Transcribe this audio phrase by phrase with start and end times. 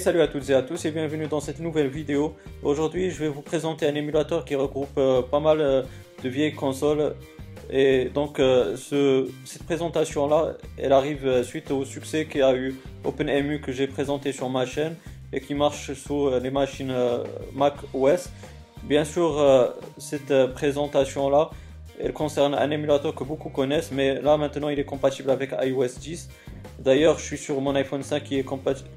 [0.00, 2.34] Salut à toutes et à tous et bienvenue dans cette nouvelle vidéo.
[2.62, 5.82] Aujourd'hui je vais vous présenter un émulateur qui regroupe euh, pas mal euh,
[6.22, 7.14] de vieilles consoles.
[7.70, 13.60] Et donc euh, ce, cette présentation là, elle arrive suite au succès qu'a eu OpenEMU
[13.60, 14.96] que j'ai présenté sur ma chaîne
[15.32, 16.94] et qui marche sur les machines
[17.54, 18.30] Mac OS.
[18.82, 21.50] Bien sûr cette présentation là,
[22.00, 25.98] elle concerne un émulateur que beaucoup connaissent mais là maintenant il est compatible avec iOS
[26.00, 26.28] 10.
[26.84, 28.46] D'ailleurs, je suis sur mon iPhone 5 qui est,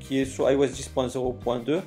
[0.00, 1.80] qui est sur iOS 10.0.2.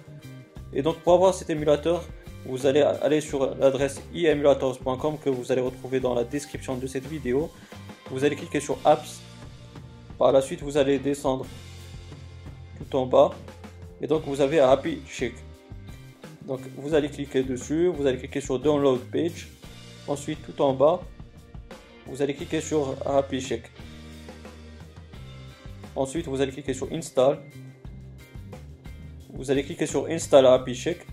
[0.72, 2.06] Et donc, pour avoir cet émulateur,
[2.46, 7.06] vous allez aller sur l'adresse emulators.com que vous allez retrouver dans la description de cette
[7.06, 7.52] vidéo.
[8.10, 9.20] Vous allez cliquer sur Apps.
[10.18, 11.46] Par la suite, vous allez descendre
[12.78, 13.32] tout en bas.
[14.02, 15.34] Et donc, vous avez Happy Check.
[16.48, 17.88] Donc, vous allez cliquer dessus.
[17.88, 19.50] Vous allez cliquer sur Download Page.
[20.08, 21.02] Ensuite, tout en bas,
[22.08, 23.64] vous allez cliquer sur Happy Check.
[26.00, 27.40] Ensuite, vous allez cliquer sur Install.
[29.34, 31.06] Vous allez cliquer sur Install API Check.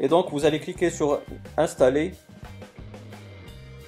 [0.00, 1.20] Et donc, vous allez cliquer sur
[1.56, 2.10] Installer.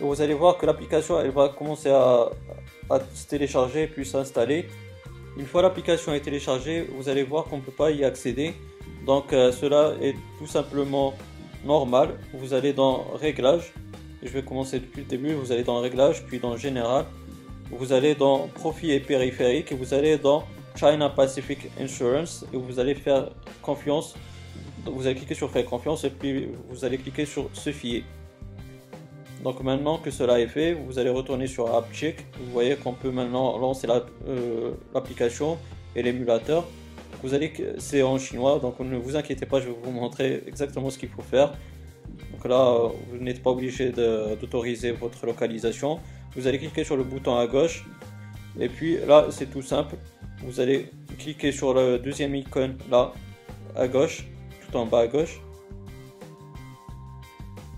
[0.00, 2.30] Et vous allez voir que l'application, elle va commencer à,
[3.12, 4.68] se télécharger puis s'installer.
[5.36, 8.54] Une fois l'application est téléchargée, vous allez voir qu'on ne peut pas y accéder.
[9.06, 11.14] Donc, euh, cela est tout simplement
[11.64, 12.10] normal.
[12.32, 13.72] Vous allez dans Réglages.
[14.22, 15.32] Je vais commencer depuis le début.
[15.32, 17.06] Vous allez dans Réglages, puis dans Général
[17.70, 20.44] vous allez dans Profit et périphérique vous allez dans
[20.78, 23.30] China Pacific Insurance et vous allez faire
[23.62, 24.14] confiance.
[24.86, 28.04] Vous allez cliquer sur faire confiance et puis vous allez cliquer sur se fier.
[29.42, 32.26] Donc maintenant que cela est fait, vous allez retourner sur AppCheck.
[32.40, 33.88] Vous voyez qu'on peut maintenant lancer
[34.26, 35.58] euh, l'application
[35.94, 36.64] et l'émulateur.
[37.22, 40.90] Vous allez, c'est en chinois, donc ne vous inquiétez pas, je vais vous montrer exactement
[40.90, 41.52] ce qu'il faut faire.
[42.32, 45.98] Donc là, vous n'êtes pas obligé d'autoriser votre localisation
[46.38, 47.84] vous allez cliquer sur le bouton à gauche.
[48.60, 49.96] Et puis là c'est tout simple.
[50.44, 53.12] Vous allez cliquer sur le deuxième icône là
[53.74, 54.24] à gauche
[54.62, 55.40] tout en bas à gauche.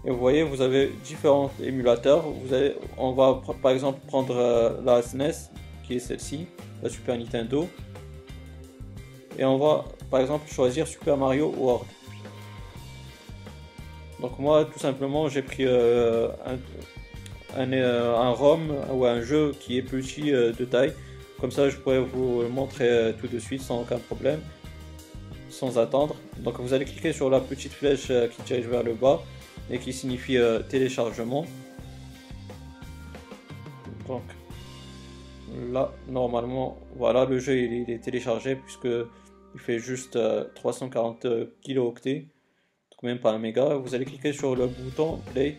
[0.05, 2.21] Et vous voyez vous avez différents émulateurs.
[2.21, 2.55] Vous
[2.99, 6.47] on va par exemple prendre euh, la SNES e qui est celle-ci
[6.83, 7.67] la Super Nintendo.
[9.39, 11.87] Et on va par exemple choisir Super Mario World.
[14.21, 16.59] Donc moi tout simplement j'ai pris euh, un,
[17.56, 20.93] un, euh, un ROM ou un jeu qui est petit euh, de taille.
[21.41, 24.41] Comme ça, je pourrais vous le montrer euh, tout de suite sans aucun problème,
[25.49, 26.16] sans attendre.
[26.39, 29.22] Donc, vous allez cliquer sur la petite flèche qui dirige vers le bas
[29.71, 31.47] et qui signifie téléchargement.
[34.06, 34.22] Donc,
[35.72, 38.89] là, normalement, voilà, le jeu il, est téléchargé puisque
[39.55, 40.19] il fait juste
[40.55, 41.27] 340
[41.62, 42.27] kilooctets,
[42.91, 43.77] donc même pas un méga.
[43.77, 45.56] Vous allez cliquer sur le bouton play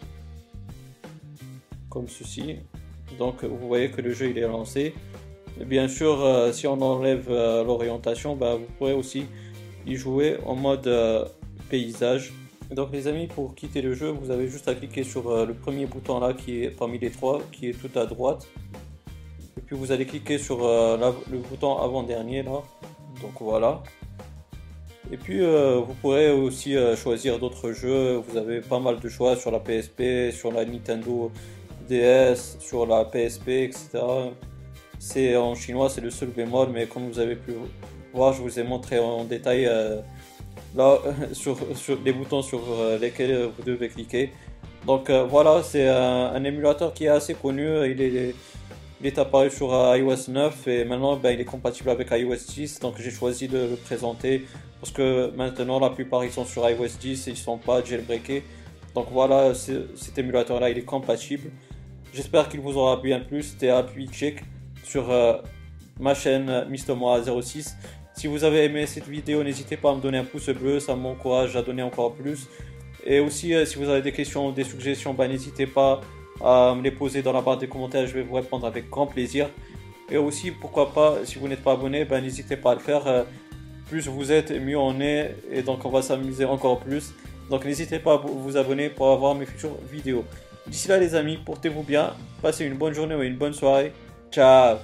[1.92, 2.56] comme ceci.
[3.20, 4.96] Donc vous voyez que le jeu il est lancé.
[5.60, 9.26] bien sûr, euh, si on enlève euh, l'orientation, bah, vous pourrez aussi
[9.86, 11.26] y jouer en mode euh,
[11.70, 12.34] paysage.
[12.72, 15.86] Donc les amis, pour quitter le jeu, vous avez juste à cliquer sur le premier
[15.86, 18.48] bouton là qui est parmi les trois, qui est tout à droite.
[19.58, 22.64] Et puis vous allez cliquer sur le bouton avant-dernier là.
[23.22, 23.84] Donc voilà.
[25.12, 28.16] Et puis vous pourrez aussi choisir d'autres jeux.
[28.26, 31.30] Vous avez pas mal de choix sur la PSP, sur la Nintendo
[32.60, 34.00] Sur la PSP, etc.
[34.98, 37.52] C'est en chinois, c'est le seul bémol, mais comme vous avez pu
[38.14, 40.00] voir, je vous ai montré en détail euh,
[40.74, 41.00] là
[41.34, 44.32] sur, sur, les boutons sur euh, lesquels vous devez cliquer.
[44.88, 47.68] Donc euh, voilà, c'est un, émulateur qui est assez connu.
[47.92, 48.36] Il est,
[49.02, 52.80] il est apparu sur iOS 9 et maintenant ben, il est compatible avec iOS 10.
[52.80, 54.46] Donc j'ai choisi de le présenter
[54.80, 58.44] parce que maintenant la plupart ils sont sur iOS 10 et ils sont pas jailbreakés.
[58.96, 61.52] Donc voilà, cet émulateur là il est compatible.
[62.14, 63.42] J'espère qu'il vous aura bien plu.
[63.42, 64.44] C'était Appui Check
[64.84, 65.38] sur euh,
[66.00, 67.76] ma chaîne euh, Mistomoa06.
[68.14, 70.96] Si vous avez aimé cette vidéo, n'hésitez pas à me donner un pouce bleu, ça
[70.96, 72.50] m'encourage à donner encore plus.
[73.06, 76.02] Et aussi, euh, si vous avez des questions ou des suggestions, bah, n'hésitez pas
[76.44, 79.08] à me les poser dans la barre des commentaires, je vais vous répondre avec grand
[79.08, 79.50] plaisir.
[80.10, 83.26] Et aussi, pourquoi pas, si vous n'êtes pas abonné, bah, n'hésitez pas à le faire.
[83.88, 87.14] plus vous êtes, mieux on est, et donc on va s'amuser encore plus.
[87.50, 90.26] Donc n'hésitez pas à vous abonner pour avoir mes futures vidéos.
[90.68, 93.94] D'ici là les amis, portez-vous bien, passez une bonne journée ou une bonne soirée.
[94.32, 94.78] Ciao